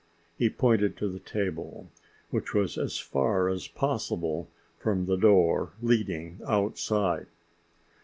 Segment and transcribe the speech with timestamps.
[0.35, 1.91] He pointed to the table,
[2.31, 7.27] which was as far as possible from the door leading outside.